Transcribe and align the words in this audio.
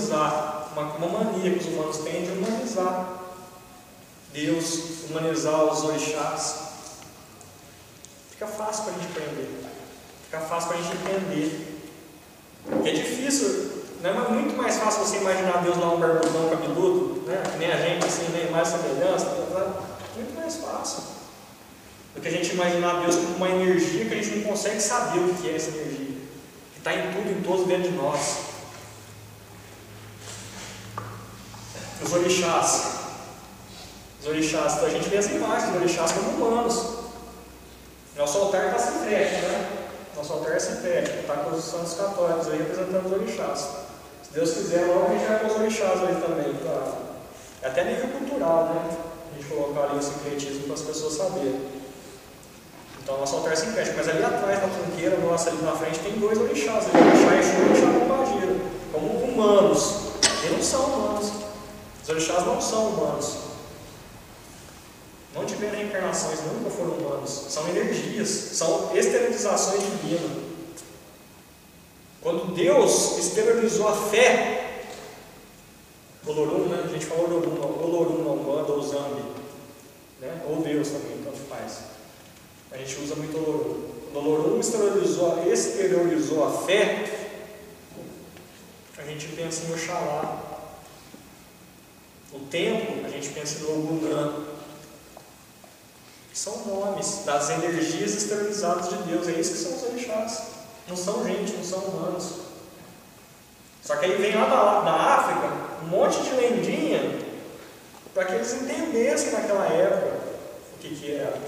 humanizar, 0.00 0.68
uma, 0.72 0.82
uma 0.94 1.24
mania 1.24 1.50
que 1.52 1.58
os 1.58 1.66
humanos 1.66 1.98
têm 1.98 2.24
de 2.24 2.32
humanizar 2.32 3.20
Deus, 4.32 5.04
humanizar 5.10 5.64
os 5.64 5.84
orixás. 5.84 6.70
Fica 8.30 8.46
fácil 8.46 8.84
para 8.84 8.94
a 8.94 8.96
gente 8.96 9.10
aprender, 9.10 9.48
fica 10.24 10.40
fácil 10.40 10.68
para 10.68 10.78
a 10.78 10.82
gente 10.82 10.96
entender. 10.96 11.82
Porque 12.64 12.88
é 12.88 12.92
difícil, 12.92 13.84
não 14.02 14.10
é 14.10 14.28
muito 14.28 14.56
mais 14.56 14.76
fácil 14.76 15.04
você 15.04 15.16
imaginar 15.18 15.62
Deus 15.62 15.76
lá 15.76 15.92
um 15.92 16.00
barbudão 16.00 16.48
cabeludo, 16.48 17.22
né? 17.26 17.42
que 17.50 17.58
nem 17.58 17.72
a 17.72 17.76
gente, 17.76 18.06
assim, 18.06 18.28
nem 18.32 18.50
mais 18.50 18.68
semelhança, 18.68 19.26
muito 20.14 20.34
mais 20.36 20.56
fácil 20.56 21.02
do 22.14 22.20
que 22.20 22.28
a 22.28 22.30
gente 22.30 22.52
imaginar 22.52 23.00
Deus 23.02 23.16
como 23.16 23.36
uma 23.36 23.48
energia 23.48 24.04
que 24.04 24.14
a 24.14 24.16
gente 24.22 24.36
não 24.36 24.44
consegue 24.44 24.80
saber 24.80 25.20
o 25.20 25.34
que 25.34 25.48
é 25.48 25.56
essa 25.56 25.70
energia, 25.70 26.16
que 26.72 26.78
está 26.78 26.94
em 26.94 27.12
tudo, 27.12 27.30
em 27.30 27.42
todos 27.42 27.66
dentro 27.66 27.90
de 27.90 27.96
nós. 27.96 28.49
Os 32.02 32.12
orixás. 32.12 33.00
Os 34.20 34.26
orixás, 34.26 34.74
então 34.74 34.86
a 34.86 34.90
gente 34.90 35.08
vê 35.08 35.18
as 35.18 35.26
imagens 35.26 35.70
dos 35.70 35.80
orixás 35.80 36.12
como 36.12 36.30
humanos. 36.30 37.00
Nosso 38.16 38.38
altar 38.38 38.66
está 38.66 38.78
sintético, 38.78 39.46
né? 39.46 39.68
Nosso 40.16 40.32
altar 40.34 40.52
é 40.52 40.58
sintético, 40.58 41.20
está 41.20 41.34
com 41.34 41.56
os 41.56 41.64
santos 41.64 41.94
católicos 41.94 42.48
aí 42.48 42.58
representando 42.58 43.06
os 43.06 43.12
orixás. 43.12 43.68
Se 44.22 44.32
Deus 44.34 44.52
quiser, 44.52 44.86
logo 44.86 45.06
a 45.06 45.10
gente 45.10 45.26
vai 45.26 45.38
com 45.38 45.46
os 45.46 45.56
orixás 45.56 46.00
aí 46.00 46.14
também, 46.20 46.54
claro. 46.62 46.92
É 47.62 47.68
até 47.68 47.84
nível 47.84 48.08
cultural, 48.08 48.64
né? 48.66 48.96
A 49.32 49.36
gente 49.36 49.48
colocar 49.48 49.84
ali 49.84 49.98
o 49.98 50.02
sincretismo 50.02 50.64
para 50.64 50.74
as 50.74 50.82
pessoas 50.82 51.14
saberem. 51.14 51.80
Então, 53.02 53.18
nosso 53.18 53.36
altar 53.36 53.54
é 53.54 53.56
sintético, 53.56 53.96
mas 53.96 54.08
ali 54.08 54.22
atrás, 54.22 54.62
na 54.62 54.68
tronqueira 54.68 55.16
nossa, 55.16 55.50
ali 55.50 55.62
na 55.62 55.72
frente, 55.72 55.98
tem 56.00 56.12
dois 56.18 56.38
orixás, 56.38 56.84
ali, 56.94 57.08
orixá 57.08 57.58
e 57.58 57.64
orixá 57.64 57.86
Pombagira, 57.86 58.56
como 58.92 59.06
humanos. 59.24 59.94
Eles 60.44 60.56
não 60.58 60.62
são 60.62 60.84
humanos. 60.84 61.39
Os 62.10 62.16
orixás 62.16 62.44
não 62.44 62.60
são 62.60 62.88
humanos. 62.88 63.36
Não 65.32 65.46
tiveram 65.46 65.78
reencarnações, 65.78 66.40
nunca 66.40 66.68
foram 66.68 66.94
humanos. 66.94 67.30
São 67.48 67.68
energias, 67.68 68.28
são 68.28 68.90
esterilizações 68.96 69.80
divinas. 69.80 70.42
Quando 72.20 72.52
Deus 72.52 73.16
esterilizou 73.16 73.86
a 73.86 73.94
fé, 73.94 74.88
Olorum, 76.26 76.68
né? 76.68 76.82
A 76.84 76.88
gente 76.88 77.06
fala 77.06 77.22
Olorum, 77.22 77.62
Olorum 77.80 78.24
na 78.24 78.30
Umbanda 78.32 78.72
ou 78.72 78.82
Zambi, 78.82 79.22
né? 80.20 80.42
ou 80.48 80.60
Deus 80.62 80.88
também, 80.88 81.22
tanto 81.24 81.38
faz. 81.48 81.78
A 82.72 82.76
gente 82.76 83.00
usa 83.02 83.14
muito 83.14 83.36
Olorum. 83.36 83.88
Quando 84.12 84.28
Olorum 84.28 84.58
exteriorizou, 84.58 85.44
exteriorizou 85.50 86.44
a 86.44 86.50
fé, 86.66 87.30
a 88.98 89.02
gente 89.02 89.28
pensa 89.28 89.66
em 89.66 89.72
Oxalá. 89.72 90.59
O 92.32 92.38
tempo, 92.40 93.06
a 93.06 93.08
gente 93.08 93.30
pensa 93.30 93.60
em 93.60 93.64
Ogunã. 93.64 94.46
São 96.32 96.64
nomes 96.64 97.22
das 97.24 97.50
energias 97.50 98.14
esterilizadas 98.14 98.88
de 98.88 99.02
Deus. 99.02 99.28
É 99.28 99.32
isso 99.32 99.52
que 99.52 99.58
são 99.58 99.76
os 99.76 99.82
orixás. 99.82 100.42
Não 100.88 100.96
são 100.96 101.24
gente, 101.24 101.52
não 101.52 101.64
são 101.64 101.78
humanos. 101.80 102.34
Só 103.82 103.96
que 103.96 104.04
aí 104.04 104.16
vem 104.16 104.34
lá 104.34 104.46
da, 104.46 104.80
da 104.80 104.92
África 104.92 105.70
um 105.82 105.86
monte 105.88 106.22
de 106.22 106.30
lendinha 106.30 107.20
para 108.14 108.24
que 108.24 108.34
eles 108.34 108.52
entendessem 108.54 109.32
naquela 109.32 109.66
época 109.66 110.20
o 110.74 110.78
que, 110.78 110.94
que 110.94 111.12
era. 111.12 111.38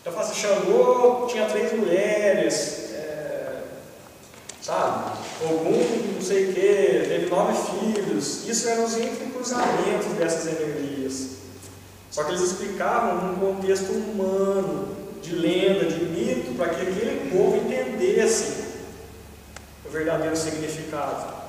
Então 0.00 0.12
fala 0.12 0.26
assim, 0.26 0.40
Xangô 0.40 1.26
tinha 1.28 1.48
três 1.48 1.72
mulheres, 1.72 2.90
é, 2.92 3.62
sabe? 4.62 5.19
Ogum, 5.42 6.14
não 6.14 6.22
sei 6.22 6.50
o 6.50 6.52
que, 6.52 7.08
teve 7.08 7.26
nove 7.30 7.54
filhos. 7.70 8.46
Isso 8.46 8.68
eram 8.68 8.84
os 8.84 8.96
entrecruzamentos 8.96 10.12
dessas 10.18 10.46
energias. 10.46 11.36
Só 12.10 12.24
que 12.24 12.30
eles 12.30 12.42
explicavam 12.42 13.28
num 13.28 13.36
contexto 13.36 13.90
humano, 13.92 14.96
de 15.22 15.34
lenda, 15.34 15.86
de 15.86 16.04
mito, 16.04 16.54
para 16.56 16.70
que 16.70 16.82
aquele 16.82 17.30
povo 17.30 17.56
entendesse 17.56 18.64
o 19.86 19.90
verdadeiro 19.90 20.36
significado. 20.36 21.40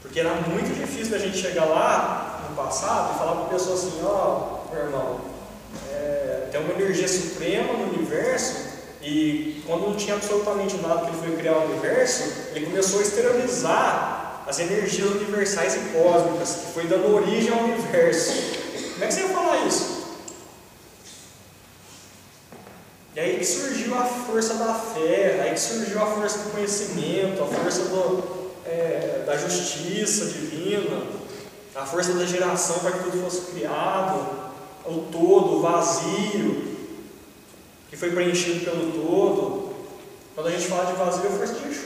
Porque 0.00 0.20
era 0.20 0.34
muito 0.34 0.74
difícil 0.74 1.14
a 1.14 1.18
gente 1.18 1.36
chegar 1.38 1.64
lá 1.64 2.46
no 2.48 2.56
passado 2.56 3.14
e 3.14 3.18
falar 3.18 3.34
para 3.36 3.44
a 3.44 3.48
pessoa 3.48 3.74
assim, 3.74 4.00
ó, 4.02 4.62
oh, 4.70 4.74
meu 4.74 4.84
irmão, 4.84 5.20
é, 5.90 6.48
tem 6.50 6.60
uma 6.60 6.74
energia 6.74 7.08
suprema 7.08 7.72
no 7.72 7.92
universo 7.92 8.71
e 9.02 9.62
quando 9.66 9.88
não 9.88 9.96
tinha 9.96 10.14
absolutamente 10.14 10.76
nada 10.76 11.00
que 11.00 11.06
ele 11.08 11.18
foi 11.18 11.36
criar 11.36 11.58
o 11.58 11.70
universo, 11.70 12.22
ele 12.54 12.66
começou 12.66 13.00
a 13.00 13.02
esterilizar 13.02 14.44
as 14.46 14.58
energias 14.60 15.10
universais 15.10 15.74
e 15.74 15.78
cósmicas, 15.92 16.54
que 16.54 16.72
foi 16.72 16.86
dando 16.86 17.12
origem 17.14 17.52
ao 17.52 17.64
universo. 17.64 18.32
Como 18.92 19.04
é 19.04 19.06
que 19.06 19.14
você 19.14 19.20
ia 19.20 19.28
falar 19.28 19.66
isso? 19.66 20.02
E 23.14 23.20
aí 23.20 23.38
que 23.38 23.44
surgiu 23.44 23.94
a 23.98 24.04
força 24.04 24.54
da 24.54 24.72
fé, 24.72 25.40
aí 25.42 25.52
que 25.52 25.60
surgiu 25.60 26.02
a 26.02 26.06
força 26.06 26.38
do 26.38 26.50
conhecimento, 26.50 27.42
a 27.42 27.46
força 27.46 27.84
do, 27.84 28.50
é, 28.64 29.22
da 29.26 29.36
justiça 29.36 30.26
divina, 30.26 31.02
a 31.74 31.84
força 31.84 32.12
da 32.14 32.24
geração 32.24 32.78
para 32.78 32.92
que 32.92 33.04
tudo 33.04 33.22
fosse 33.22 33.52
criado, 33.52 34.26
o 34.86 35.08
todo, 35.10 35.56
o 35.56 35.60
vazio, 35.60 36.71
que 37.92 37.96
foi 37.98 38.10
preenchido 38.10 38.64
pelo 38.64 38.90
todo. 38.90 39.74
Quando 40.34 40.46
a 40.46 40.50
gente 40.50 40.66
fala 40.66 40.86
de 40.86 40.94
vazio, 40.94 41.26
é 41.26 41.30
força 41.30 41.52
de 41.52 41.68
Exu. 41.68 41.82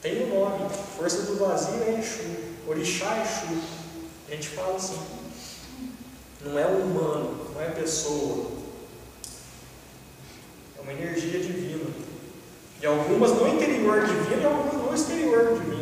Tem 0.00 0.24
um 0.24 0.34
nome, 0.34 0.70
força 0.96 1.22
do 1.24 1.36
vazio 1.36 1.82
é 1.82 2.00
Exu, 2.00 2.22
Orixá 2.66 3.20
Exu. 3.20 3.60
A 4.26 4.34
gente 4.34 4.48
fala 4.48 4.76
assim. 4.76 4.98
Não 6.42 6.58
é 6.58 6.64
humano, 6.64 7.48
não 7.52 7.60
é 7.60 7.66
pessoa. 7.66 8.52
É 10.78 10.80
uma 10.80 10.92
energia 10.94 11.38
divina. 11.38 11.84
E 12.80 12.86
algumas 12.86 13.32
no 13.32 13.46
interior 13.46 14.06
divino 14.06 14.40
e 14.40 14.44
algumas 14.46 14.86
no 14.86 14.94
exterior 14.94 15.54
divino. 15.54 15.81